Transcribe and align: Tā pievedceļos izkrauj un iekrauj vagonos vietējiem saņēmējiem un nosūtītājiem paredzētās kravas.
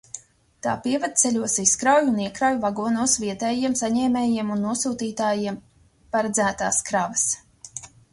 Tā 0.67 0.71
pievedceļos 0.85 1.57
izkrauj 1.63 2.07
un 2.11 2.15
iekrauj 2.23 2.55
vagonos 2.63 3.13
vietējiem 3.23 3.75
saņēmējiem 3.81 4.49
un 4.55 4.63
nosūtītājiem 4.69 5.61
paredzētās 6.17 6.81
kravas. 6.89 7.27